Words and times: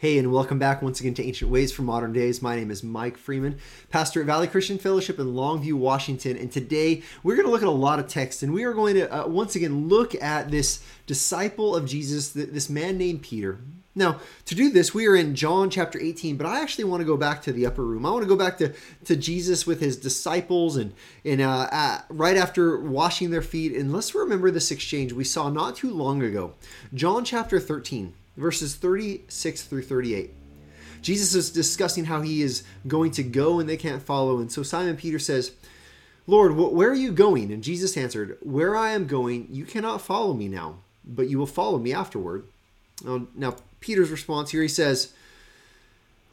Hey, 0.00 0.16
and 0.16 0.32
welcome 0.32 0.58
back 0.58 0.80
once 0.80 0.98
again 0.98 1.12
to 1.12 1.22
Ancient 1.22 1.50
Ways 1.50 1.72
for 1.72 1.82
Modern 1.82 2.14
Days. 2.14 2.40
My 2.40 2.56
name 2.56 2.70
is 2.70 2.82
Mike 2.82 3.18
Freeman, 3.18 3.58
pastor 3.90 4.20
at 4.20 4.26
Valley 4.26 4.46
Christian 4.46 4.78
Fellowship 4.78 5.18
in 5.18 5.34
Longview, 5.34 5.74
Washington. 5.74 6.38
And 6.38 6.50
today 6.50 7.02
we're 7.22 7.36
going 7.36 7.44
to 7.44 7.52
look 7.52 7.60
at 7.60 7.68
a 7.68 7.70
lot 7.70 7.98
of 7.98 8.08
text, 8.08 8.42
and 8.42 8.54
we 8.54 8.64
are 8.64 8.72
going 8.72 8.94
to 8.94 9.14
uh, 9.14 9.28
once 9.28 9.56
again 9.56 9.88
look 9.88 10.14
at 10.14 10.50
this 10.50 10.82
disciple 11.06 11.76
of 11.76 11.84
Jesus, 11.84 12.30
this 12.30 12.70
man 12.70 12.96
named 12.96 13.20
Peter. 13.20 13.58
Now, 13.94 14.20
to 14.46 14.54
do 14.54 14.70
this, 14.70 14.94
we 14.94 15.06
are 15.06 15.14
in 15.14 15.34
John 15.34 15.68
chapter 15.68 16.00
18, 16.00 16.38
but 16.38 16.46
I 16.46 16.62
actually 16.62 16.84
want 16.84 17.02
to 17.02 17.06
go 17.06 17.18
back 17.18 17.42
to 17.42 17.52
the 17.52 17.66
upper 17.66 17.84
room. 17.84 18.06
I 18.06 18.10
want 18.10 18.22
to 18.22 18.28
go 18.28 18.36
back 18.36 18.56
to, 18.56 18.72
to 19.04 19.16
Jesus 19.16 19.66
with 19.66 19.80
his 19.80 19.98
disciples 19.98 20.78
and, 20.78 20.94
and 21.26 21.42
uh, 21.42 21.68
uh, 21.70 22.00
right 22.08 22.38
after 22.38 22.80
washing 22.80 23.32
their 23.32 23.42
feet. 23.42 23.76
And 23.76 23.92
let's 23.92 24.14
remember 24.14 24.50
this 24.50 24.70
exchange 24.70 25.12
we 25.12 25.24
saw 25.24 25.50
not 25.50 25.76
too 25.76 25.90
long 25.90 26.22
ago. 26.22 26.54
John 26.94 27.22
chapter 27.22 27.60
13 27.60 28.14
verses 28.40 28.74
36 28.74 29.62
through 29.62 29.82
38. 29.82 30.32
Jesus 31.02 31.34
is 31.34 31.50
discussing 31.50 32.06
how 32.06 32.22
he 32.22 32.42
is 32.42 32.64
going 32.86 33.10
to 33.12 33.22
go 33.22 33.60
and 33.60 33.68
they 33.68 33.76
can't 33.76 34.02
follow. 34.02 34.38
And 34.38 34.50
so 34.50 34.62
Simon 34.62 34.96
Peter 34.96 35.18
says, 35.18 35.52
Lord, 36.26 36.54
where 36.56 36.90
are 36.90 36.94
you 36.94 37.12
going? 37.12 37.52
And 37.52 37.62
Jesus 37.62 37.96
answered, 37.96 38.38
Where 38.42 38.76
I 38.76 38.90
am 38.90 39.06
going, 39.06 39.48
you 39.50 39.64
cannot 39.64 40.02
follow 40.02 40.34
me 40.34 40.48
now, 40.48 40.76
but 41.04 41.28
you 41.28 41.38
will 41.38 41.46
follow 41.46 41.78
me 41.78 41.92
afterward. 41.92 42.44
Now, 43.04 43.56
Peter's 43.80 44.10
response 44.10 44.50
here, 44.50 44.62
he 44.62 44.68
says, 44.68 45.12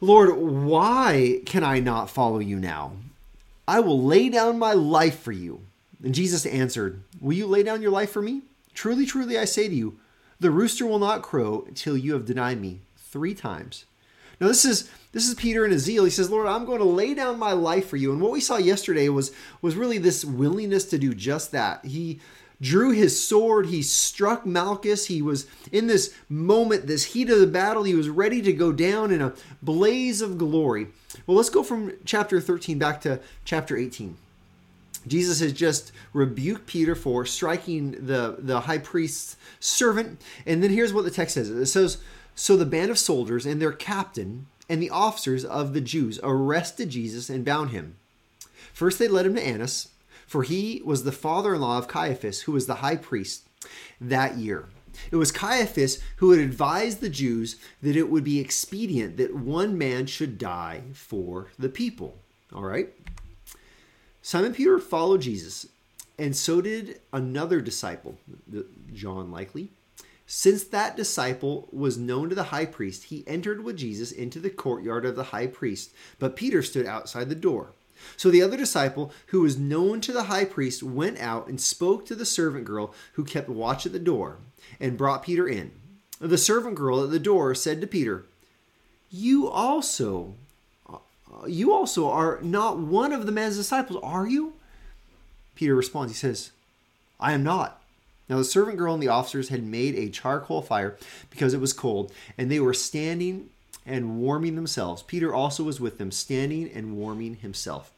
Lord, 0.00 0.36
why 0.36 1.40
can 1.46 1.64
I 1.64 1.80
not 1.80 2.10
follow 2.10 2.38
you 2.38 2.58
now? 2.58 2.92
I 3.66 3.80
will 3.80 4.02
lay 4.02 4.28
down 4.28 4.58
my 4.58 4.72
life 4.72 5.18
for 5.18 5.32
you. 5.32 5.62
And 6.02 6.14
Jesus 6.14 6.46
answered, 6.46 7.02
Will 7.20 7.36
you 7.36 7.46
lay 7.46 7.62
down 7.62 7.82
your 7.82 7.90
life 7.90 8.10
for 8.10 8.22
me? 8.22 8.42
Truly, 8.74 9.04
truly, 9.06 9.36
I 9.36 9.44
say 9.44 9.66
to 9.68 9.74
you, 9.74 9.98
the 10.40 10.50
rooster 10.50 10.86
will 10.86 10.98
not 10.98 11.22
crow 11.22 11.64
until 11.66 11.96
you 11.96 12.12
have 12.12 12.24
denied 12.24 12.60
me 12.60 12.80
three 12.96 13.34
times. 13.34 13.84
Now 14.40 14.46
this 14.46 14.64
is 14.64 14.90
this 15.12 15.28
is 15.28 15.34
Peter 15.34 15.64
in 15.64 15.72
his 15.72 15.82
zeal. 15.82 16.04
He 16.04 16.10
says, 16.10 16.30
Lord, 16.30 16.46
I'm 16.46 16.64
going 16.64 16.78
to 16.78 16.84
lay 16.84 17.14
down 17.14 17.38
my 17.38 17.52
life 17.52 17.88
for 17.88 17.96
you. 17.96 18.12
And 18.12 18.20
what 18.20 18.30
we 18.30 18.40
saw 18.40 18.56
yesterday 18.56 19.08
was 19.08 19.32
was 19.60 19.76
really 19.76 19.98
this 19.98 20.24
willingness 20.24 20.84
to 20.86 20.98
do 20.98 21.14
just 21.14 21.50
that. 21.52 21.84
He 21.84 22.20
drew 22.60 22.90
his 22.90 23.24
sword, 23.24 23.66
he 23.66 23.82
struck 23.82 24.44
Malchus. 24.44 25.06
He 25.06 25.22
was 25.22 25.46
in 25.72 25.86
this 25.86 26.14
moment, 26.28 26.86
this 26.86 27.04
heat 27.04 27.30
of 27.30 27.40
the 27.40 27.46
battle, 27.46 27.84
he 27.84 27.94
was 27.94 28.08
ready 28.08 28.42
to 28.42 28.52
go 28.52 28.72
down 28.72 29.10
in 29.10 29.22
a 29.22 29.34
blaze 29.62 30.20
of 30.20 30.38
glory. 30.38 30.88
Well, 31.26 31.36
let's 31.36 31.50
go 31.50 31.62
from 31.62 31.92
chapter 32.04 32.40
13 32.40 32.78
back 32.78 33.00
to 33.02 33.20
chapter 33.44 33.76
18. 33.76 34.16
Jesus 35.08 35.40
has 35.40 35.52
just 35.52 35.92
rebuked 36.12 36.66
Peter 36.66 36.94
for 36.94 37.24
striking 37.24 37.92
the, 38.06 38.36
the 38.38 38.60
high 38.60 38.78
priest's 38.78 39.36
servant. 39.60 40.20
And 40.46 40.62
then 40.62 40.70
here's 40.70 40.92
what 40.92 41.04
the 41.04 41.10
text 41.10 41.34
says 41.34 41.50
it 41.50 41.66
says, 41.66 41.98
So 42.34 42.56
the 42.56 42.66
band 42.66 42.90
of 42.90 42.98
soldiers 42.98 43.46
and 43.46 43.60
their 43.60 43.72
captain 43.72 44.46
and 44.68 44.82
the 44.82 44.90
officers 44.90 45.44
of 45.44 45.72
the 45.72 45.80
Jews 45.80 46.20
arrested 46.22 46.90
Jesus 46.90 47.30
and 47.30 47.44
bound 47.44 47.70
him. 47.70 47.96
First, 48.72 48.98
they 48.98 49.08
led 49.08 49.26
him 49.26 49.34
to 49.34 49.44
Annas, 49.44 49.88
for 50.26 50.42
he 50.42 50.82
was 50.84 51.04
the 51.04 51.12
father 51.12 51.54
in 51.54 51.60
law 51.60 51.78
of 51.78 51.88
Caiaphas, 51.88 52.42
who 52.42 52.52
was 52.52 52.66
the 52.66 52.76
high 52.76 52.96
priest 52.96 53.48
that 54.00 54.36
year. 54.36 54.68
It 55.10 55.16
was 55.16 55.32
Caiaphas 55.32 56.00
who 56.16 56.30
had 56.30 56.40
advised 56.40 57.00
the 57.00 57.08
Jews 57.08 57.56
that 57.82 57.96
it 57.96 58.10
would 58.10 58.24
be 58.24 58.40
expedient 58.40 59.16
that 59.16 59.34
one 59.34 59.78
man 59.78 60.06
should 60.06 60.38
die 60.38 60.82
for 60.92 61.48
the 61.58 61.68
people. 61.68 62.18
All 62.52 62.64
right? 62.64 62.92
Simon 64.28 64.52
Peter 64.52 64.78
followed 64.78 65.22
Jesus, 65.22 65.68
and 66.18 66.36
so 66.36 66.60
did 66.60 67.00
another 67.14 67.62
disciple, 67.62 68.18
John 68.92 69.30
likely. 69.30 69.70
Since 70.26 70.64
that 70.64 70.98
disciple 70.98 71.66
was 71.72 71.96
known 71.96 72.28
to 72.28 72.34
the 72.34 72.42
high 72.52 72.66
priest, 72.66 73.04
he 73.04 73.24
entered 73.26 73.64
with 73.64 73.78
Jesus 73.78 74.12
into 74.12 74.38
the 74.38 74.50
courtyard 74.50 75.06
of 75.06 75.16
the 75.16 75.32
high 75.32 75.46
priest, 75.46 75.94
but 76.18 76.36
Peter 76.36 76.62
stood 76.62 76.84
outside 76.84 77.30
the 77.30 77.34
door. 77.34 77.72
So 78.18 78.30
the 78.30 78.42
other 78.42 78.58
disciple, 78.58 79.14
who 79.28 79.40
was 79.40 79.56
known 79.56 80.02
to 80.02 80.12
the 80.12 80.24
high 80.24 80.44
priest, 80.44 80.82
went 80.82 81.18
out 81.18 81.46
and 81.48 81.58
spoke 81.58 82.04
to 82.04 82.14
the 82.14 82.26
servant 82.26 82.66
girl 82.66 82.92
who 83.14 83.24
kept 83.24 83.48
watch 83.48 83.86
at 83.86 83.92
the 83.92 83.98
door, 83.98 84.40
and 84.78 84.98
brought 84.98 85.22
Peter 85.22 85.48
in. 85.48 85.72
The 86.20 86.36
servant 86.36 86.74
girl 86.74 87.02
at 87.02 87.10
the 87.10 87.18
door 87.18 87.54
said 87.54 87.80
to 87.80 87.86
Peter, 87.86 88.26
You 89.08 89.48
also 89.48 90.34
you 91.46 91.72
also 91.72 92.10
are 92.10 92.38
not 92.42 92.78
one 92.78 93.12
of 93.12 93.26
the 93.26 93.32
man's 93.32 93.56
disciples, 93.56 94.00
are 94.02 94.28
you? 94.28 94.54
Peter 95.54 95.74
responds, 95.74 96.12
he 96.12 96.16
says, 96.16 96.52
I 97.18 97.32
am 97.32 97.42
not. 97.42 97.82
Now 98.28 98.36
the 98.38 98.44
servant 98.44 98.78
girl 98.78 98.94
and 98.94 99.02
the 99.02 99.08
officers 99.08 99.48
had 99.48 99.64
made 99.64 99.94
a 99.94 100.10
charcoal 100.10 100.62
fire 100.62 100.96
because 101.30 101.54
it 101.54 101.60
was 101.60 101.72
cold, 101.72 102.12
and 102.36 102.50
they 102.50 102.60
were 102.60 102.74
standing 102.74 103.50
and 103.86 104.18
warming 104.18 104.54
themselves. 104.54 105.02
Peter 105.02 105.34
also 105.34 105.64
was 105.64 105.80
with 105.80 105.98
them, 105.98 106.10
standing 106.10 106.70
and 106.70 106.96
warming 106.96 107.36
himself. 107.36 107.90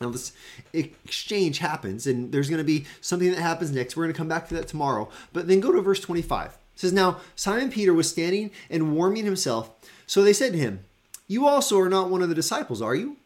Now, 0.00 0.08
this 0.08 0.32
exchange 0.72 1.58
happens, 1.58 2.06
and 2.06 2.32
there's 2.32 2.48
going 2.48 2.58
to 2.58 2.64
be 2.64 2.86
something 3.02 3.30
that 3.30 3.40
happens 3.40 3.70
next. 3.70 3.96
We're 3.96 4.04
going 4.04 4.14
to 4.14 4.18
come 4.18 4.28
back 4.28 4.48
to 4.48 4.54
that 4.54 4.66
tomorrow. 4.66 5.10
But 5.32 5.46
then 5.46 5.60
go 5.60 5.72
to 5.72 5.82
verse 5.82 6.00
25. 6.00 6.52
It 6.52 6.56
says, 6.74 6.92
Now 6.92 7.18
Simon 7.36 7.70
Peter 7.70 7.92
was 7.92 8.08
standing 8.08 8.50
and 8.70 8.96
warming 8.96 9.26
himself. 9.26 9.70
So 10.06 10.22
they 10.22 10.32
said 10.32 10.52
to 10.52 10.58
him, 10.58 10.84
you 11.30 11.46
also 11.46 11.78
are 11.78 11.88
not 11.88 12.10
one 12.10 12.22
of 12.22 12.28
the 12.28 12.34
disciples, 12.34 12.82
are 12.82 12.96
you? 12.96 13.16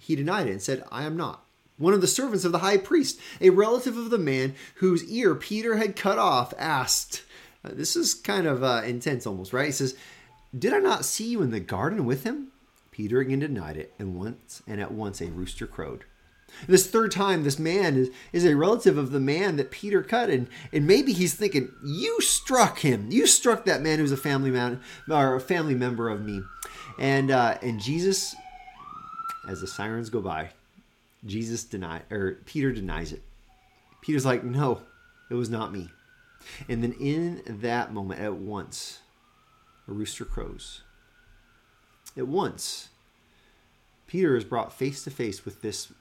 He 0.00 0.16
denied 0.16 0.46
it 0.46 0.52
and 0.52 0.62
said, 0.62 0.84
I 0.90 1.04
am 1.04 1.18
not. 1.18 1.44
One 1.76 1.92
of 1.92 2.00
the 2.00 2.06
servants 2.06 2.46
of 2.46 2.52
the 2.52 2.60
high 2.60 2.78
priest, 2.78 3.20
a 3.42 3.50
relative 3.50 3.98
of 3.98 4.08
the 4.08 4.16
man 4.16 4.54
whose 4.76 5.04
ear 5.04 5.34
Peter 5.34 5.76
had 5.76 5.94
cut 5.94 6.18
off, 6.18 6.54
asked, 6.58 7.24
uh, 7.62 7.72
This 7.74 7.94
is 7.94 8.14
kind 8.14 8.46
of 8.46 8.64
uh, 8.64 8.80
intense 8.86 9.26
almost, 9.26 9.52
right? 9.52 9.66
He 9.66 9.72
says, 9.72 9.94
Did 10.58 10.72
I 10.72 10.78
not 10.78 11.04
see 11.04 11.26
you 11.26 11.42
in 11.42 11.50
the 11.50 11.60
garden 11.60 12.06
with 12.06 12.24
him? 12.24 12.52
Peter 12.90 13.20
again 13.20 13.40
denied 13.40 13.76
it, 13.76 13.92
and 13.98 14.16
once 14.16 14.62
and 14.66 14.80
at 14.80 14.92
once 14.92 15.20
a 15.20 15.26
rooster 15.26 15.66
crowed. 15.66 16.04
This 16.66 16.86
third 16.86 17.12
time, 17.12 17.44
this 17.44 17.58
man 17.58 17.96
is, 17.96 18.10
is 18.32 18.46
a 18.46 18.56
relative 18.56 18.96
of 18.96 19.10
the 19.10 19.20
man 19.20 19.56
that 19.56 19.70
Peter 19.70 20.02
cut, 20.02 20.30
and, 20.30 20.48
and 20.72 20.86
maybe 20.86 21.12
he's 21.12 21.34
thinking, 21.34 21.70
You 21.84 22.18
struck 22.22 22.78
him. 22.78 23.08
You 23.10 23.26
struck 23.26 23.66
that 23.66 23.82
man 23.82 23.98
who's 23.98 24.12
a 24.12 24.16
family 24.16 24.50
man 24.50 24.80
or 25.10 25.34
a 25.34 25.40
family 25.40 25.74
member 25.74 26.08
of 26.08 26.22
me. 26.22 26.42
And 26.98 27.30
uh, 27.30 27.58
and 27.62 27.80
Jesus, 27.80 28.34
as 29.48 29.60
the 29.60 29.66
sirens 29.66 30.10
go 30.10 30.20
by, 30.20 30.50
Jesus 31.26 31.64
deny 31.64 32.02
or 32.10 32.38
Peter 32.44 32.72
denies 32.72 33.12
it. 33.12 33.22
Peter's 34.00 34.24
like, 34.26 34.44
no, 34.44 34.82
it 35.30 35.34
was 35.34 35.48
not 35.48 35.72
me. 35.72 35.88
And 36.68 36.82
then 36.82 36.92
in 36.92 37.42
that 37.46 37.92
moment, 37.92 38.20
at 38.20 38.34
once, 38.34 39.00
a 39.88 39.92
rooster 39.92 40.24
crows. 40.24 40.82
At 42.16 42.26
once, 42.26 42.88
Peter 44.06 44.36
is 44.36 44.44
brought 44.44 44.72
face 44.72 45.04
to 45.04 45.10
face 45.10 45.44
with 45.44 45.62
this 45.62 45.92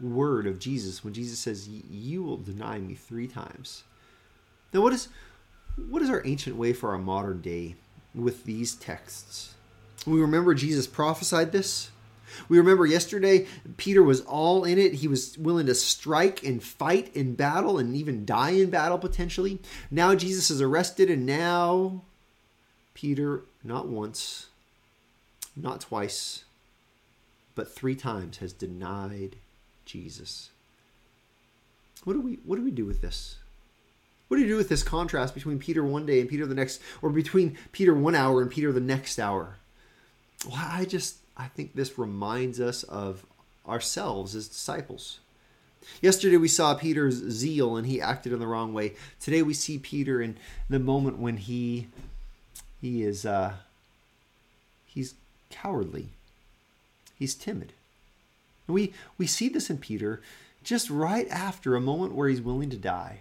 word 0.00 0.46
of 0.46 0.58
Jesus 0.58 1.02
when 1.02 1.14
Jesus 1.14 1.38
says, 1.38 1.68
"You 1.68 2.22
will 2.22 2.36
deny 2.36 2.78
me 2.78 2.94
three 2.94 3.26
times." 3.26 3.82
Now, 4.72 4.82
what 4.82 4.92
is 4.92 5.08
what 5.88 6.02
is 6.02 6.10
our 6.10 6.22
ancient 6.24 6.56
way 6.56 6.72
for 6.72 6.90
our 6.90 6.98
modern 6.98 7.40
day 7.40 7.74
with 8.14 8.44
these 8.44 8.74
texts? 8.74 9.55
We 10.04 10.20
remember 10.20 10.54
Jesus 10.54 10.86
prophesied 10.86 11.52
this. 11.52 11.90
We 12.48 12.58
remember 12.58 12.86
yesterday 12.86 13.46
Peter 13.76 14.02
was 14.02 14.20
all 14.22 14.64
in 14.64 14.78
it. 14.78 14.94
He 14.94 15.08
was 15.08 15.38
willing 15.38 15.66
to 15.66 15.74
strike 15.74 16.44
and 16.44 16.62
fight 16.62 17.14
in 17.14 17.34
battle 17.34 17.78
and 17.78 17.96
even 17.96 18.26
die 18.26 18.50
in 18.50 18.70
battle 18.70 18.98
potentially. 18.98 19.60
Now 19.90 20.14
Jesus 20.14 20.50
is 20.50 20.60
arrested, 20.60 21.10
and 21.10 21.24
now 21.24 22.02
Peter, 22.94 23.42
not 23.64 23.88
once, 23.88 24.46
not 25.56 25.80
twice, 25.80 26.44
but 27.54 27.74
three 27.74 27.94
times 27.94 28.38
has 28.38 28.52
denied 28.52 29.36
Jesus. 29.84 30.50
What 32.04 32.12
do 32.12 32.20
we 32.20 32.34
what 32.44 32.56
do 32.56 32.62
we 32.62 32.70
do 32.70 32.84
with 32.84 33.00
this? 33.00 33.38
What 34.28 34.36
do 34.36 34.42
you 34.42 34.48
do 34.48 34.56
with 34.56 34.68
this 34.68 34.82
contrast 34.82 35.34
between 35.34 35.58
Peter 35.58 35.84
one 35.84 36.04
day 36.04 36.20
and 36.20 36.28
Peter 36.28 36.46
the 36.46 36.54
next, 36.54 36.80
or 37.00 37.10
between 37.10 37.56
Peter 37.72 37.94
one 37.94 38.14
hour 38.14 38.42
and 38.42 38.50
Peter 38.50 38.72
the 38.72 38.80
next 38.80 39.18
hour? 39.18 39.56
Well, 40.46 40.56
I 40.58 40.84
just 40.84 41.16
I 41.36 41.48
think 41.48 41.74
this 41.74 41.98
reminds 41.98 42.60
us 42.60 42.82
of 42.84 43.26
ourselves 43.66 44.34
as 44.34 44.48
disciples. 44.48 45.18
Yesterday 46.00 46.36
we 46.36 46.48
saw 46.48 46.74
Peter's 46.74 47.14
zeal 47.14 47.76
and 47.76 47.86
he 47.86 48.00
acted 48.00 48.32
in 48.32 48.38
the 48.38 48.46
wrong 48.46 48.72
way. 48.72 48.94
Today 49.20 49.42
we 49.42 49.54
see 49.54 49.78
Peter 49.78 50.20
in 50.20 50.36
the 50.68 50.78
moment 50.78 51.18
when 51.18 51.36
he 51.36 51.88
he 52.80 53.02
is 53.02 53.26
uh 53.26 53.54
he's 54.84 55.14
cowardly. 55.50 56.08
He's 57.18 57.34
timid. 57.34 57.72
And 58.66 58.74
we 58.74 58.92
we 59.18 59.26
see 59.26 59.48
this 59.48 59.70
in 59.70 59.78
Peter 59.78 60.20
just 60.62 60.90
right 60.90 61.28
after 61.30 61.76
a 61.76 61.80
moment 61.80 62.14
where 62.14 62.28
he's 62.28 62.40
willing 62.40 62.70
to 62.70 62.76
die. 62.76 63.20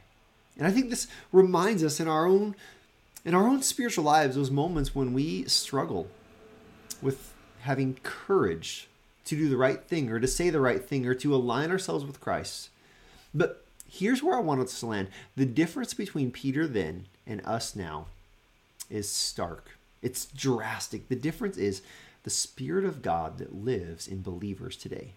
And 0.57 0.65
I 0.65 0.71
think 0.71 0.89
this 0.89 1.07
reminds 1.31 1.83
us 1.83 1.99
in 1.99 2.07
our 2.07 2.25
own 2.25 2.55
in 3.23 3.33
our 3.33 3.47
own 3.47 3.61
spiritual 3.61 4.03
lives 4.03 4.35
those 4.35 4.51
moments 4.51 4.95
when 4.95 5.13
we 5.13 5.43
struggle 5.45 6.07
with 7.01 7.33
having 7.61 7.97
courage 8.03 8.87
to 9.25 9.35
do 9.35 9.49
the 9.49 9.57
right 9.57 9.83
thing 9.83 10.09
or 10.09 10.19
to 10.19 10.27
say 10.27 10.49
the 10.49 10.59
right 10.59 10.83
thing 10.83 11.05
or 11.05 11.15
to 11.15 11.35
align 11.35 11.71
ourselves 11.71 12.05
with 12.05 12.21
Christ. 12.21 12.69
But 13.33 13.65
here's 13.89 14.21
where 14.21 14.37
I 14.37 14.41
want 14.41 14.61
us 14.61 14.79
to 14.79 14.85
land. 14.85 15.07
The 15.35 15.45
difference 15.45 15.93
between 15.93 16.31
Peter 16.31 16.67
then 16.67 17.05
and 17.25 17.45
us 17.45 17.75
now 17.75 18.07
is 18.89 19.09
stark. 19.09 19.77
It's 20.01 20.25
drastic. 20.25 21.09
The 21.09 21.15
difference 21.15 21.57
is 21.57 21.81
the 22.23 22.29
Spirit 22.29 22.85
of 22.85 23.01
God 23.01 23.39
that 23.39 23.55
lives 23.55 24.07
in 24.07 24.21
believers 24.21 24.75
today. 24.75 25.13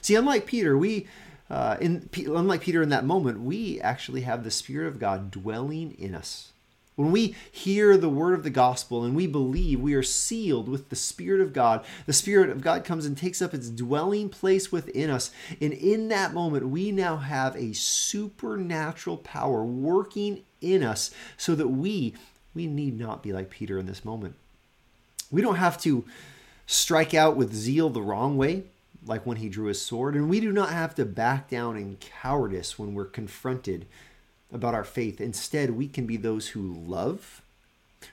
See, 0.00 0.14
unlike 0.14 0.46
Peter, 0.46 0.76
we 0.78 1.06
uh, 1.50 1.76
in 1.80 2.08
unlike 2.14 2.62
Peter 2.62 2.82
in 2.82 2.88
that 2.88 3.04
moment, 3.04 3.40
we 3.40 3.80
actually 3.80 4.22
have 4.22 4.44
the 4.44 4.50
Spirit 4.50 4.88
of 4.88 4.98
God 4.98 5.30
dwelling 5.30 5.94
in 5.98 6.14
us. 6.14 6.52
When 6.96 7.10
we 7.10 7.34
hear 7.50 7.96
the 7.96 8.08
word 8.08 8.34
of 8.34 8.44
the 8.44 8.50
gospel 8.50 9.04
and 9.04 9.16
we 9.16 9.26
believe, 9.26 9.80
we 9.80 9.94
are 9.94 10.02
sealed 10.02 10.68
with 10.68 10.90
the 10.90 10.96
Spirit 10.96 11.40
of 11.40 11.52
God. 11.52 11.84
The 12.06 12.12
Spirit 12.12 12.50
of 12.50 12.60
God 12.60 12.84
comes 12.84 13.04
and 13.04 13.18
takes 13.18 13.42
up 13.42 13.52
its 13.52 13.68
dwelling 13.68 14.28
place 14.28 14.70
within 14.70 15.10
us. 15.10 15.32
And 15.60 15.72
in 15.72 16.08
that 16.08 16.32
moment, 16.32 16.68
we 16.68 16.92
now 16.92 17.16
have 17.16 17.56
a 17.56 17.72
supernatural 17.72 19.16
power 19.16 19.64
working 19.64 20.42
in 20.60 20.84
us 20.84 21.10
so 21.36 21.54
that 21.56 21.68
we 21.68 22.14
we 22.54 22.68
need 22.68 22.96
not 22.96 23.22
be 23.22 23.32
like 23.32 23.50
Peter 23.50 23.78
in 23.78 23.86
this 23.86 24.04
moment. 24.04 24.36
We 25.30 25.42
don't 25.42 25.56
have 25.56 25.76
to 25.82 26.04
strike 26.66 27.12
out 27.12 27.36
with 27.36 27.52
zeal 27.52 27.90
the 27.90 28.00
wrong 28.00 28.36
way, 28.36 28.62
like 29.04 29.26
when 29.26 29.38
he 29.38 29.48
drew 29.48 29.66
his 29.66 29.82
sword, 29.82 30.14
and 30.14 30.30
we 30.30 30.38
do 30.38 30.52
not 30.52 30.70
have 30.70 30.94
to 30.94 31.04
back 31.04 31.50
down 31.50 31.76
in 31.76 31.96
cowardice 31.96 32.78
when 32.78 32.94
we're 32.94 33.06
confronted 33.06 33.86
about 34.54 34.74
our 34.74 34.84
faith. 34.84 35.20
Instead, 35.20 35.70
we 35.72 35.88
can 35.88 36.06
be 36.06 36.16
those 36.16 36.48
who 36.48 36.62
love, 36.86 37.42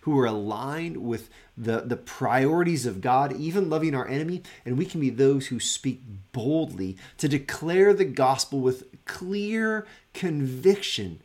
who 0.01 0.17
are 0.19 0.25
aligned 0.25 0.97
with 0.97 1.29
the, 1.57 1.81
the 1.81 1.95
priorities 1.97 2.85
of 2.85 2.99
God, 2.99 3.33
even 3.33 3.69
loving 3.69 3.93
our 3.93 4.07
enemy, 4.07 4.41
and 4.65 4.77
we 4.77 4.85
can 4.85 4.99
be 4.99 5.09
those 5.09 5.47
who 5.47 5.59
speak 5.59 6.01
boldly 6.33 6.97
to 7.17 7.29
declare 7.29 7.93
the 7.93 8.05
gospel 8.05 8.59
with 8.59 8.85
clear 9.05 9.85
conviction, 10.13 11.19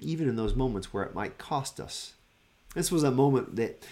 even 0.00 0.28
in 0.28 0.36
those 0.36 0.54
moments 0.54 0.92
where 0.92 1.04
it 1.04 1.14
might 1.14 1.38
cost 1.38 1.78
us. 1.78 2.14
This 2.74 2.90
was 2.90 3.04
a 3.04 3.10
moment 3.10 3.56
that 3.56 3.86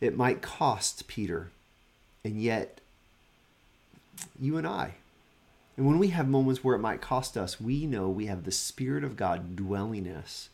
it 0.00 0.16
might 0.16 0.42
cost 0.42 1.06
Peter, 1.08 1.50
and 2.24 2.42
yet 2.42 2.80
you 4.40 4.56
and 4.56 4.66
I. 4.66 4.94
And 5.78 5.86
when 5.86 6.00
we 6.00 6.08
have 6.08 6.28
moments 6.28 6.64
where 6.64 6.74
it 6.74 6.80
might 6.80 7.00
cost 7.00 7.36
us, 7.36 7.60
we 7.60 7.86
know 7.86 8.08
we 8.08 8.26
have 8.26 8.42
the 8.42 8.50
Spirit 8.50 9.04
of 9.04 9.16
God 9.16 9.54
dwelling 9.54 10.06
in 10.06 10.16
us. 10.16 10.48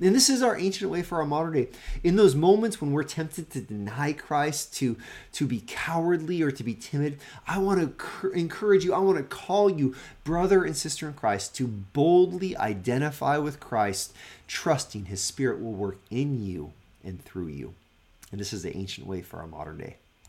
And 0.00 0.14
this 0.14 0.30
is 0.30 0.42
our 0.42 0.56
ancient 0.56 0.90
way 0.90 1.02
for 1.02 1.18
our 1.18 1.26
modern 1.26 1.52
day. 1.52 1.68
In 2.02 2.16
those 2.16 2.34
moments 2.34 2.80
when 2.80 2.90
we're 2.90 3.02
tempted 3.02 3.50
to 3.50 3.60
deny 3.60 4.14
Christ, 4.14 4.74
to, 4.76 4.96
to 5.32 5.46
be 5.46 5.62
cowardly 5.66 6.40
or 6.40 6.50
to 6.50 6.64
be 6.64 6.72
timid, 6.72 7.18
I 7.46 7.58
want 7.58 7.98
to 7.98 8.30
encourage 8.30 8.82
you, 8.82 8.94
I 8.94 8.98
want 9.00 9.18
to 9.18 9.24
call 9.24 9.68
you, 9.68 9.94
brother 10.24 10.64
and 10.64 10.74
sister 10.74 11.06
in 11.06 11.12
Christ, 11.12 11.54
to 11.56 11.66
boldly 11.66 12.56
identify 12.56 13.36
with 13.36 13.60
Christ, 13.60 14.14
trusting 14.48 15.04
his 15.04 15.20
Spirit 15.20 15.60
will 15.60 15.74
work 15.74 15.98
in 16.10 16.42
you 16.42 16.72
and 17.04 17.22
through 17.22 17.48
you. 17.48 17.74
And 18.30 18.40
this 18.40 18.54
is 18.54 18.62
the 18.62 18.74
ancient 18.74 19.06
way 19.06 19.20
for 19.20 19.38
our 19.40 19.46
modern 19.46 19.76
day. 19.76 19.96